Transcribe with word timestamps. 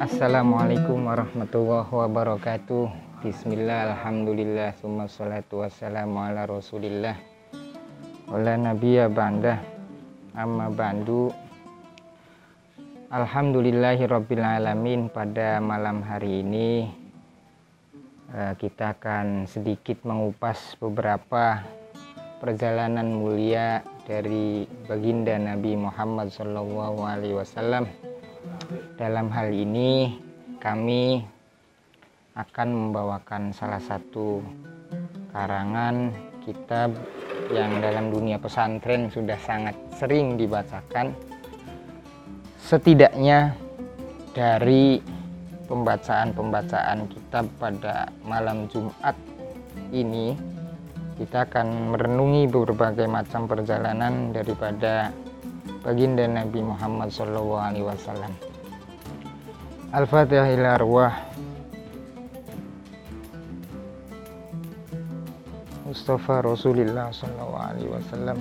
Assalamualaikum 0.00 1.10
warahmatullahi 1.10 1.90
wabarakatuh. 1.90 2.86
Bismillah, 3.26 3.92
Alhamdulillah, 3.92 4.78
Summa 4.78 5.10
salatu 5.10 5.66
wassalamu 5.66 6.22
ala 6.22 6.46
rasulillah. 6.46 7.18
Wala 8.30 8.54
nabiya 8.54 9.10
ba'dah. 9.10 9.58
Amma 10.38 10.70
ba'du. 10.70 11.34
Alhamdulillahi 13.10 14.06
Rabbil 14.06 14.38
Alamin 14.38 15.10
Pada 15.10 15.58
malam 15.58 15.98
hari 16.06 16.46
ini 16.46 16.99
Kita 18.30 18.94
akan 18.94 19.50
sedikit 19.50 20.06
mengupas 20.06 20.78
beberapa 20.78 21.66
Perjalanan 22.40 23.20
mulia 23.20 23.84
dari 24.08 24.64
baginda 24.88 25.36
Nabi 25.36 25.76
Muhammad 25.76 26.32
Wasallam. 27.36 27.84
Dalam 28.96 29.28
hal 29.28 29.52
ini 29.52 30.16
kami 30.56 31.20
akan 32.32 32.68
membawakan 32.72 33.52
salah 33.52 33.76
satu 33.84 34.40
karangan 35.36 36.16
kitab 36.40 36.96
yang 37.52 37.76
dalam 37.84 38.08
dunia 38.08 38.40
pesantren 38.40 39.12
sudah 39.12 39.36
sangat 39.44 39.76
sering 40.00 40.40
dibacakan. 40.40 41.12
Setidaknya 42.56 43.52
dari 44.32 44.96
pembacaan-pembacaan 45.70 47.06
kitab 47.06 47.46
pada 47.62 48.10
malam 48.26 48.66
Jumat 48.66 49.14
ini 49.94 50.34
kita 51.14 51.46
akan 51.46 51.94
merenungi 51.94 52.50
berbagai 52.50 53.06
macam 53.06 53.46
perjalanan 53.46 54.34
daripada 54.34 55.14
baginda 55.86 56.26
Nabi 56.26 56.58
Muhammad 56.58 57.14
SAW. 57.14 58.34
Al-Fatihah 59.94 60.48
ila 60.58 60.68
arwah. 60.74 61.14
Mustafa 65.86 66.42
Rasulullah 66.42 67.14
wasallam. 67.14 68.38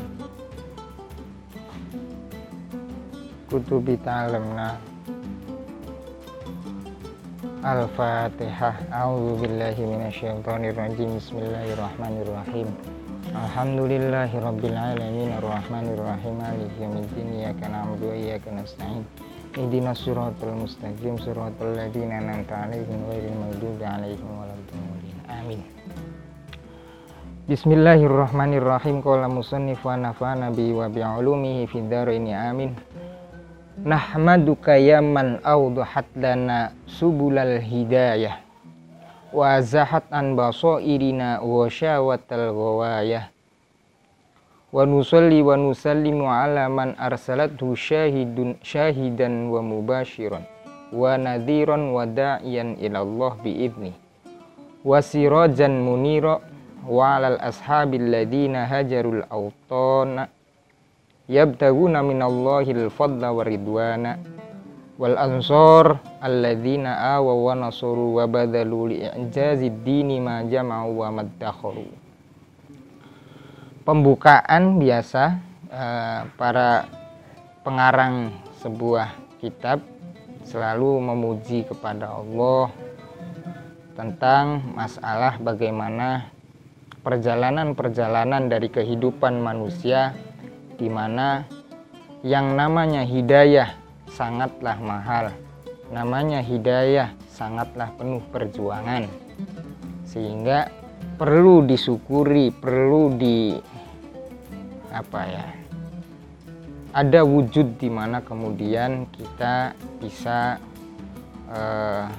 Kutubi 3.49 3.97
ta'alamna 4.01 4.88
Al-Fatihah. 7.59 8.87
A'udzu 8.87 9.43
billahi 9.43 9.83
minasyaitonir 9.83 10.79
rajim 10.79 11.19
Bismillahirrahmanirrahim. 11.19 12.71
Alhamdulillahi 13.35 14.31
rabbil 14.39 14.79
alamin. 14.79 15.35
Arrahmanir 15.35 15.99
rahim 15.99 16.39
maliki 16.39 16.79
yaumiddin. 16.79 17.27
Iyyaka 17.35 17.67
na'budu 17.67 18.11
wa 18.11 18.15
iyyaka 18.15 18.55
nasta'in. 18.55 19.03
Ihdina 19.59 19.91
suratul 19.91 20.55
mustaqim. 20.55 21.19
Suratul 21.19 21.75
ladina 21.75 22.23
an'amta 22.23 22.63
alaihim 22.63 22.95
ghairil 23.11 23.35
maghdubi 23.43 23.83
alaihim 23.83 24.29
waladdallin. 24.39 25.17
Amin. 25.27 25.59
Bismillahirrahmanirrahim. 27.51 29.03
Qala 29.03 29.27
musannif 29.27 29.83
wa 29.83 29.99
nafa'ana 29.99 30.55
bi 30.55 30.71
wa 30.71 30.87
bi 30.87 31.03
ulumihi 31.03 31.67
fid 31.67 31.91
dharaini 31.91 32.31
amin. 32.31 32.71
Nahmaduka 33.79 34.75
ya 34.75 34.99
man 34.99 35.39
awdahat 35.39 36.03
lana 36.19 36.75
subulal 36.83 37.63
hidayah 37.63 38.43
wa 39.31 39.55
zahat 39.63 40.03
an 40.11 40.35
basairina 40.35 41.39
wa 41.39 41.63
syawatal 41.71 42.51
ghawayah. 42.51 43.31
Wa 44.75 44.83
nusalli 44.83 45.39
wa 45.39 45.55
nusallimu 45.55 46.27
ala 46.27 46.67
man 46.67 46.91
arsalathu 46.99 47.71
syahidun 47.71 48.59
syahidan 48.59 49.47
wa 49.47 49.63
mubashiran 49.63 50.43
wa 50.91 51.15
nadhiran 51.15 51.95
wa 51.95 52.03
da'iyan 52.03 52.77
ila 52.83 52.99
Allah 52.99 53.31
bi'idni 53.39 53.93
wa 54.83 54.99
sirajan 54.99 55.85
munira 55.85 56.43
wa 56.83 57.15
alal 57.15 57.39
ashabil 57.39 58.11
ladina 58.11 58.65
hajarul 58.67 59.23
awtana 59.29 60.27
yabtaguna 61.29 62.01
minallahil 62.01 62.89
fadla 62.89 63.29
wa 63.29 63.45
ridwana 63.45 64.17
wal 64.97 65.13
ansar 65.13 66.01
alladzina 66.19 67.15
awa 67.15 67.37
wa 67.37 67.53
nasuru 67.53 68.17
wa 68.17 68.25
badalu 68.25 68.97
li'ijazid 68.97 69.85
dini 69.85 70.17
ma 70.17 70.41
jama'u 70.41 71.05
wa 71.05 71.21
maddakharu 71.21 71.85
pembukaan 73.85 74.81
biasa 74.81 75.23
eh, 75.69 76.21
para 76.33 76.89
pengarang 77.61 78.33
sebuah 78.65 79.13
kitab 79.37 79.85
selalu 80.49 81.13
memuji 81.13 81.61
kepada 81.69 82.09
Allah 82.09 82.73
tentang 83.93 84.65
masalah 84.73 85.37
bagaimana 85.37 86.33
perjalanan-perjalanan 87.05 88.49
dari 88.49 88.67
kehidupan 88.73 89.37
manusia 89.39 90.17
di 90.79 90.87
mana 90.87 91.43
yang 92.23 92.55
namanya 92.55 93.03
hidayah 93.03 93.75
sangatlah 94.07 94.79
mahal 94.79 95.35
namanya 95.89 96.39
hidayah 96.45 97.13
sangatlah 97.33 97.89
penuh 97.97 98.21
perjuangan. 98.29 99.09
Sehingga 100.05 100.69
perlu 101.17 101.65
disyukuri 101.65 102.53
perlu 102.53 103.13
di 103.19 103.57
apa 104.89 105.21
ya 105.27 105.47
ada 106.89 107.21
wujud 107.21 107.77
di 107.77 107.91
mana 107.93 108.25
kemudian 108.25 109.05
kita 109.13 109.77
bisa 110.01 110.57
uh, 111.51 112.09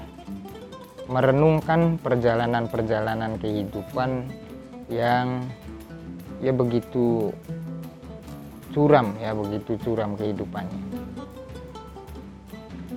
merenungkan 1.11 1.99
perjalanan-perjalanan 1.99 3.35
kehidupan 3.43 4.31
yang 4.87 5.43
ya 6.39 6.55
begitu 6.55 7.35
curam 8.71 9.15
ya 9.19 9.35
begitu 9.35 9.77
curam 9.83 10.15
kehidupannya. 10.15 10.83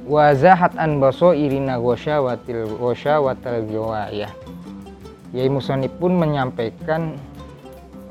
Wazahat 0.04 0.76
an 0.76 1.00
baso 1.00 1.32
irina 1.32 1.80
gosyawatil 1.80 2.76
gosyawatil 2.76 3.64
ya 4.12 4.30
Yai 5.34 5.50
Musonib 5.50 5.96
pun 5.98 6.14
menyampaikan 6.14 7.18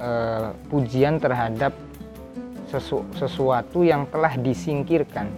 uh, 0.03 0.51
pujian 0.67 1.23
terhadap 1.23 1.71
sesu 2.67 3.07
sesuatu 3.15 3.87
yang 3.87 4.09
telah 4.11 4.35
disingkirkan, 4.41 5.31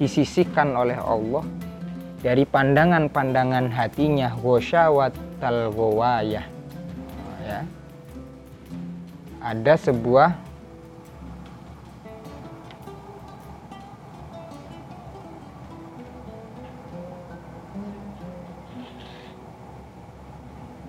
disisihkan 0.00 0.74
oleh 0.74 0.98
Allah 0.98 1.46
dari 2.24 2.42
pandangan-pandangan 2.48 3.70
hatinya 3.70 4.34
wasyawat 4.42 5.12
talgowayah 5.38 6.42
ya. 7.46 7.60
Ada 9.40 9.92
sebuah 9.92 10.49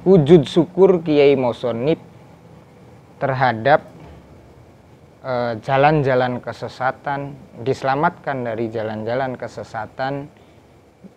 wujud 0.01 0.50
syukur 0.50 1.06
Kiai 1.06 1.38
Mosonib 1.38 2.01
terhadap 3.22 3.85
eh, 5.22 5.53
jalan-jalan 5.62 6.38
uh, 6.38 6.41
kesesatan, 6.41 7.38
diselamatkan 7.62 8.41
dari 8.41 8.66
jalan-jalan 8.73 9.38
kesesatan 9.38 10.25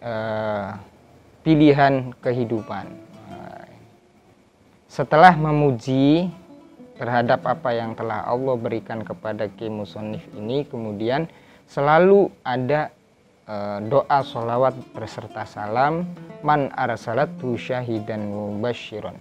uh, 0.05 0.77
pilihan 1.41 2.12
kehidupan. 2.21 3.17
Setelah 4.94 5.35
memuji 5.35 6.31
terhadap 6.94 7.43
apa 7.50 7.75
yang 7.75 7.99
telah 7.99 8.23
Allah 8.31 8.55
berikan 8.55 9.03
kepada 9.03 9.50
Ki 9.50 9.67
Musonif 9.67 10.23
ini, 10.38 10.62
kemudian 10.62 11.26
selalu 11.67 12.31
ada 12.47 12.94
doa 13.88 14.19
sholawat 14.25 14.73
berserta 14.96 15.44
salam 15.44 16.08
man 16.41 16.73
arsalat 16.73 17.29
syahidan 17.56 18.32
mubasyiran. 18.32 19.17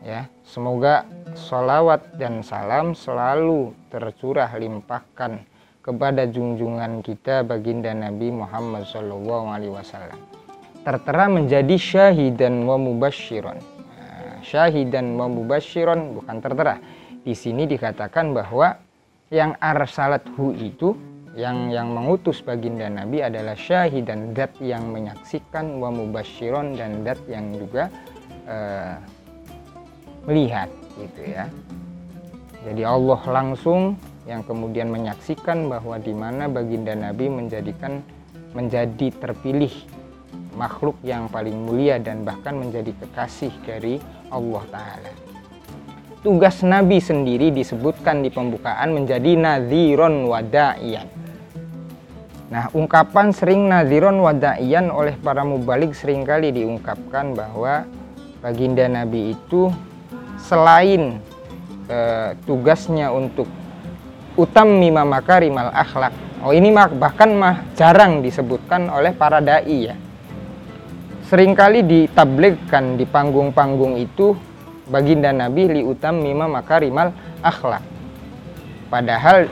Ya 0.00 0.28
semoga 0.44 1.04
sholawat 1.36 2.16
dan 2.16 2.40
salam 2.40 2.96
selalu 2.96 3.76
tercurah 3.92 4.48
limpahkan 4.56 5.44
kepada 5.80 6.24
junjungan 6.28 7.04
kita 7.04 7.44
baginda 7.44 7.92
Nabi 7.92 8.32
Muhammad 8.32 8.84
SAW 8.88 10.40
tertera 10.80 11.28
menjadi 11.28 11.76
syahidan 11.76 12.64
wa 12.64 12.80
mubasyiran. 12.80 13.60
Nah, 13.60 14.40
syahidan 14.40 15.12
wa 15.16 15.28
mubasyiran 15.28 16.16
bukan 16.16 16.36
tertera. 16.40 16.80
Di 17.20 17.36
sini 17.36 17.68
dikatakan 17.68 18.32
bahwa 18.32 18.80
yang 19.28 19.52
arsalathu 19.60 20.56
itu 20.56 20.96
yang 21.38 21.70
yang 21.70 21.94
mengutus 21.94 22.42
baginda 22.42 22.90
Nabi 22.90 23.22
adalah 23.22 23.54
syahid 23.54 24.10
dan 24.10 24.34
dat 24.34 24.50
yang 24.58 24.90
menyaksikan 24.90 25.78
wa 25.78 25.94
mubasyiron 25.94 26.74
dan 26.74 27.06
dat 27.06 27.22
yang 27.30 27.54
juga 27.54 27.86
uh, 28.50 28.98
melihat 30.26 30.68
gitu 30.98 31.22
ya 31.22 31.46
jadi 32.66 32.82
Allah 32.84 33.20
langsung 33.30 33.94
yang 34.28 34.44
kemudian 34.44 34.92
menyaksikan 34.92 35.70
bahwa 35.70 35.96
di 35.96 36.12
mana 36.12 36.50
baginda 36.50 36.92
Nabi 36.92 37.30
menjadikan 37.30 38.04
menjadi 38.52 39.14
terpilih 39.16 39.72
makhluk 40.58 40.98
yang 41.06 41.30
paling 41.30 41.54
mulia 41.54 41.96
dan 42.02 42.26
bahkan 42.26 42.58
menjadi 42.58 42.90
kekasih 43.00 43.54
dari 43.62 43.96
Allah 44.28 44.62
Ta'ala. 44.68 45.12
Tugas 46.20 46.60
Nabi 46.60 47.00
sendiri 47.00 47.48
disebutkan 47.48 48.20
di 48.20 48.28
pembukaan 48.28 48.92
menjadi 48.92 49.40
nadhiron 49.40 50.28
wada'iyan. 50.28 51.19
Nah, 52.50 52.66
ungkapan 52.74 53.30
sering 53.30 53.70
nadhiron 53.70 54.18
wada'iyan 54.18 54.90
oleh 54.90 55.14
para 55.22 55.46
mubalik 55.46 55.94
sering 55.94 56.26
kali 56.26 56.50
diungkapkan 56.50 57.30
bahwa 57.38 57.86
baginda 58.42 58.90
Nabi 58.90 59.38
itu 59.38 59.70
selain 60.34 61.22
eh, 61.86 62.34
tugasnya 62.50 63.14
untuk 63.14 63.46
utam 64.34 64.82
mima 64.82 65.06
makarimal 65.06 65.70
akhlak. 65.70 66.10
Oh 66.42 66.50
ini 66.50 66.74
bahkan 66.74 67.30
mah 67.38 67.70
jarang 67.78 68.18
disebutkan 68.18 68.90
oleh 68.90 69.14
para 69.14 69.38
dai 69.38 69.86
ya. 69.86 69.94
Seringkali 71.30 71.86
ditabligkan 71.86 72.98
di 72.98 73.06
panggung-panggung 73.06 73.94
itu 73.94 74.34
baginda 74.90 75.30
Nabi 75.30 75.70
li 75.70 75.82
utam 75.86 76.18
mima 76.18 76.50
makarimal 76.50 77.14
akhlak. 77.46 77.86
Padahal 78.90 79.46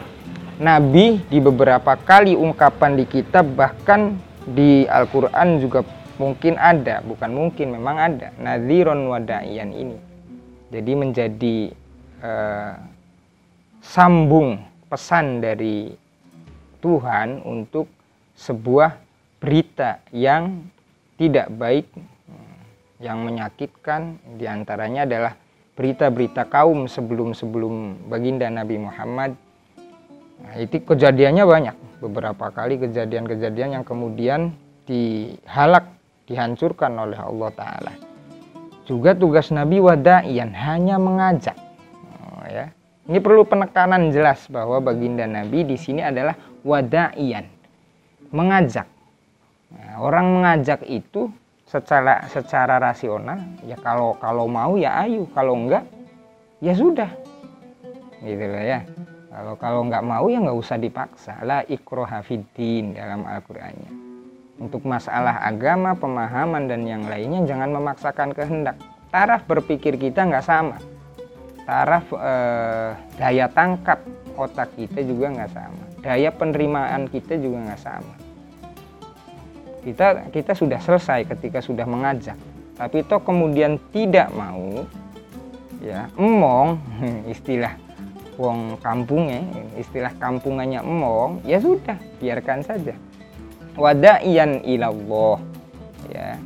Nabi 0.59 1.23
di 1.31 1.39
beberapa 1.39 1.95
kali 1.95 2.35
ungkapan 2.35 2.99
di 2.99 3.07
kitab 3.07 3.47
bahkan 3.55 4.19
di 4.43 4.83
Al-Quran 4.91 5.63
juga 5.63 5.87
mungkin 6.19 6.59
ada, 6.59 6.99
bukan 7.07 7.31
mungkin 7.31 7.79
memang 7.79 7.97
ada 7.97 8.35
nadhiron 8.43 9.07
wada'iyan 9.07 9.71
ini. 9.71 9.99
Jadi 10.75 10.93
menjadi 10.99 11.57
uh, 12.21 12.75
sambung 13.79 14.59
pesan 14.91 15.39
dari 15.39 15.95
Tuhan 16.83 17.47
untuk 17.47 17.87
sebuah 18.35 18.99
berita 19.39 20.03
yang 20.11 20.67
tidak 21.15 21.55
baik, 21.55 21.87
yang 22.99 23.23
menyakitkan, 23.23 24.19
di 24.35 24.47
antaranya 24.51 25.07
adalah 25.07 25.33
berita-berita 25.79 26.51
kaum 26.51 26.91
sebelum-sebelum 26.91 28.07
baginda 28.11 28.51
Nabi 28.51 28.83
Muhammad. 28.83 29.39
Nah, 30.45 30.55
itu 30.59 30.81
kejadiannya 30.83 31.45
banyak, 31.45 31.77
beberapa 32.03 32.51
kali 32.55 32.79
kejadian-kejadian 32.79 33.81
yang 33.81 33.85
kemudian 33.85 34.55
dihalak, 34.87 35.89
dihancurkan 36.31 36.95
oleh 36.95 37.19
Allah 37.19 37.51
Ta'ala. 37.55 37.93
Juga 38.89 39.13
tugas 39.13 39.53
Nabi 39.53 39.83
wada'ian 39.83 40.55
hanya 40.55 40.97
mengajak. 40.97 41.59
Oh, 42.25 42.47
ya 42.49 42.73
ini 43.09 43.25
perlu 43.25 43.49
penekanan 43.49 44.13
jelas 44.13 44.45
bahwa 44.53 44.85
baginda 44.85 45.25
Nabi 45.25 45.65
di 45.65 45.81
sini 45.81 46.05
adalah 46.05 46.37
wada'ian, 46.61 47.49
mengajak. 48.29 48.85
Nah, 49.73 50.05
orang 50.05 50.29
mengajak 50.29 50.85
itu 50.85 51.33
secara 51.65 52.29
secara 52.29 52.77
rasional 52.77 53.41
ya 53.65 53.81
kalau 53.81 54.13
kalau 54.21 54.45
mau 54.45 54.77
ya 54.77 55.09
ayo, 55.09 55.25
kalau 55.33 55.57
enggak 55.57 55.89
ya 56.61 56.77
sudah. 56.77 57.09
Gitu 58.21 58.45
loh 58.45 58.61
ya. 58.61 58.85
Kalau 59.39 59.55
kalau 59.55 59.81
enggak 59.87 60.03
mau 60.03 60.27
ya 60.27 60.43
enggak 60.43 60.59
usah 60.59 60.83
dipaksa. 60.83 61.39
La 61.47 61.63
ikroha 61.63 62.27
fiddin 62.27 62.99
dalam 62.99 63.23
Al-Qur'annya. 63.23 64.11
Untuk 64.59 64.83
masalah 64.83 65.47
agama, 65.47 65.95
pemahaman 65.95 66.67
dan 66.67 66.83
yang 66.83 67.07
lainnya 67.07 67.47
jangan 67.47 67.71
memaksakan 67.71 68.35
kehendak. 68.35 68.75
Taraf 69.15 69.47
berpikir 69.47 69.95
kita 69.95 70.27
enggak 70.27 70.43
sama 70.43 70.83
taraf 71.69 72.09
eh, 72.17 72.91
daya 73.21 73.45
tangkap 73.53 74.01
otak 74.41 74.73
kita 74.73 75.05
juga 75.05 75.37
nggak 75.37 75.53
sama 75.53 75.85
daya 76.01 76.33
penerimaan 76.33 77.13
kita 77.13 77.37
juga 77.37 77.69
nggak 77.69 77.81
sama 77.85 78.15
kita 79.85 80.33
kita 80.33 80.53
sudah 80.57 80.81
selesai 80.81 81.29
ketika 81.29 81.61
sudah 81.61 81.85
mengajak 81.85 82.41
tapi 82.81 83.05
toh 83.05 83.21
kemudian 83.21 83.77
tidak 83.93 84.33
mau 84.33 84.89
ya 85.85 86.09
emong 86.17 86.81
istilah 87.37 87.77
wong 88.39 88.79
kampungnya 88.79 89.43
istilah 89.75 90.15
kampungannya 90.17 90.81
emong 90.81 91.43
ya 91.43 91.59
sudah 91.59 91.99
biarkan 92.23 92.63
saja. 92.63 92.95
Wada'iyan 93.75 94.63
ilallah 94.63 95.39
ya 96.11 96.39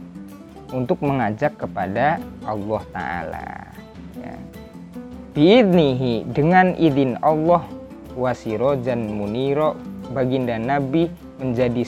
untuk 0.73 1.05
mengajak 1.05 1.55
kepada 1.61 2.17
Allah 2.49 2.83
taala 2.91 3.49
ya. 4.17 4.35
Biidnihi 5.37 6.29
dengan 6.33 6.77
izin 6.77 7.21
Allah 7.21 7.65
wasirojan 8.17 9.13
muniro 9.13 9.77
baginda 10.13 10.57
Nabi 10.61 11.09
menjadi 11.41 11.85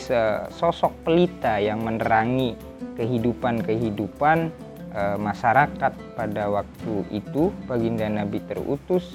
sosok 0.48 0.92
pelita 1.04 1.60
yang 1.60 1.84
menerangi 1.84 2.56
kehidupan-kehidupan 2.96 4.48
e, 4.96 5.02
masyarakat 5.20 5.92
pada 6.16 6.42
waktu 6.48 6.94
itu 7.12 7.52
baginda 7.68 8.08
Nabi 8.08 8.40
terutus 8.48 9.12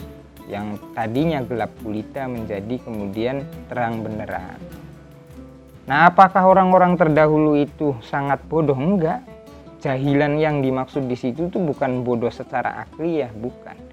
yang 0.49 0.81
tadinya 0.97 1.45
gelap 1.45 1.69
gulita 1.85 2.25
menjadi 2.25 2.75
kemudian 2.81 3.45
terang 3.69 4.01
benerang. 4.01 4.57
Nah, 5.85 6.09
apakah 6.09 6.49
orang-orang 6.49 6.97
terdahulu 6.97 7.53
itu 7.57 7.93
sangat 8.01 8.41
bodoh? 8.49 8.77
Enggak. 8.77 9.21
Jahilan 9.79 10.35
yang 10.41 10.59
dimaksud 10.59 11.07
di 11.07 11.15
situ 11.15 11.47
itu 11.47 11.57
bukan 11.61 12.03
bodoh 12.03 12.33
secara 12.33 12.83
akli 12.83 13.23
ya, 13.23 13.31
bukan 13.31 13.89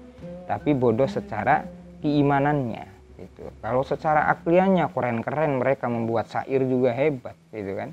tapi 0.47 0.71
bodoh 0.71 1.05
secara 1.05 1.67
keimanannya 1.99 2.87
gitu. 3.19 3.51
Kalau 3.59 3.83
secara 3.83 4.31
akliannya 4.31 4.87
keren-keren 4.95 5.59
mereka 5.59 5.91
membuat 5.91 6.31
syair 6.31 6.63
juga 6.63 6.95
hebat 6.95 7.35
gitu 7.51 7.75
kan. 7.75 7.91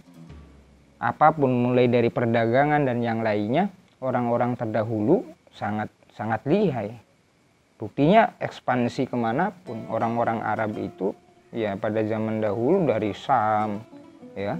Apa 1.03 1.35
pun 1.35 1.51
mulai 1.51 1.91
dari 1.91 2.09
perdagangan 2.09 2.87
dan 2.87 3.03
yang 3.03 3.21
lainnya 3.21 3.69
orang-orang 3.99 4.55
terdahulu 4.55 5.27
sangat 5.51 5.91
sangat 6.15 6.47
lihai. 6.47 6.95
Buktinya 7.75 8.39
ekspansi 8.39 9.11
ke 9.11 9.17
mana 9.19 9.51
pun 9.51 9.91
orang-orang 9.91 10.41
Arab 10.41 10.79
itu 10.79 11.11
ya 11.51 11.75
pada 11.75 12.03
zaman 12.07 12.39
dahulu 12.39 12.87
dari 12.87 13.11
Sam 13.15 13.83
ya 14.39 14.59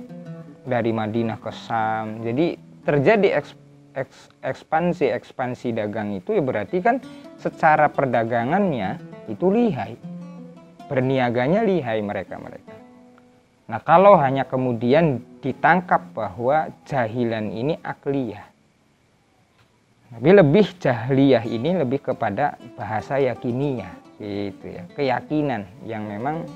dari 0.67 0.91
Madinah 0.91 1.39
ke 1.39 1.51
Sam. 1.55 2.23
Jadi 2.27 2.59
terjadi 2.83 3.39
ekspansi 3.39 3.65
ekspansi 4.43 5.07
ekspansi 5.15 5.71
dagang 5.71 6.19
itu 6.19 6.35
ya 6.35 6.43
berarti 6.43 6.83
kan 6.83 6.99
secara 7.39 7.87
perdagangannya 7.87 8.99
itu 9.31 9.47
lihai 9.49 9.95
berniaganya 10.91 11.63
lihai 11.63 12.03
mereka 12.03 12.37
mereka 12.43 12.75
nah 13.71 13.81
kalau 13.81 14.19
hanya 14.19 14.45
kemudian 14.45 15.23
ditangkap 15.41 16.11
bahwa 16.13 16.69
jahilan 16.85 17.49
ini 17.55 17.79
akliyah 17.81 18.51
tapi 20.15 20.31
lebih 20.31 20.79
jahliyah 20.79 21.43
ini 21.43 21.75
lebih 21.75 21.99
kepada 21.99 22.55
bahasa 22.79 23.19
yakiniah 23.19 23.91
gitu 24.23 24.71
ya. 24.71 24.87
Keyakinan 24.95 25.67
yang 25.83 26.07
memang 26.07 26.47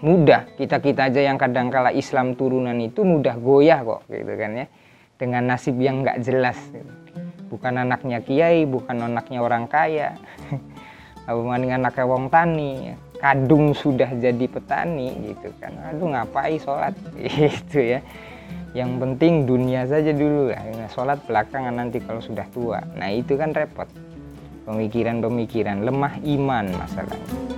mudah. 0.00 0.48
Kita 0.56 0.80
kita 0.80 1.12
aja 1.12 1.20
yang 1.20 1.36
kadang 1.36 1.68
kala 1.68 1.92
Islam 1.92 2.32
turunan 2.32 2.80
itu 2.80 3.04
mudah 3.04 3.36
goyah 3.36 3.84
kok 3.84 4.08
gitu 4.08 4.32
kan 4.40 4.64
ya. 4.64 4.66
Dengan 5.20 5.52
nasib 5.52 5.76
yang 5.76 6.00
nggak 6.00 6.24
jelas. 6.24 6.56
Bukan 7.52 7.76
anaknya 7.76 8.24
kiai 8.24 8.64
bukan 8.64 9.04
anaknya 9.04 9.44
orang 9.44 9.68
kaya. 9.68 10.16
Dengan 11.28 11.84
anaknya 11.84 12.08
wong 12.08 12.32
tani 12.32 12.96
kadung 13.20 13.76
sudah 13.76 14.08
jadi 14.16 14.48
petani 14.48 15.12
gitu 15.28 15.52
kan. 15.60 15.76
Aduh 15.92 16.08
ngapain 16.08 16.56
sholat? 16.56 16.96
Gitu 17.20 17.84
ya 17.84 18.00
yang 18.76 19.00
penting 19.00 19.48
dunia 19.48 19.88
saja 19.88 20.12
dulu 20.12 20.52
ya 20.52 20.60
sholat 20.92 21.20
belakangan 21.24 21.72
nanti 21.72 22.00
kalau 22.04 22.20
sudah 22.20 22.44
tua. 22.52 22.80
Nah 22.96 23.08
itu 23.12 23.36
kan 23.36 23.52
repot. 23.56 23.88
Pemikiran-pemikiran 24.68 25.80
lemah 25.80 26.20
iman 26.20 26.66
masalahnya 26.76 27.57